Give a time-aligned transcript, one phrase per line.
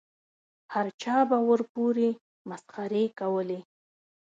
[0.73, 2.09] هر چا به ورپورې
[2.49, 3.59] مسخرې کولې.